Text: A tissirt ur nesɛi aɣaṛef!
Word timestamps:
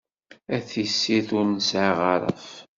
A 0.55 0.57
tissirt 0.67 1.29
ur 1.37 1.45
nesɛi 1.47 1.81
aɣaṛef! 1.89 2.45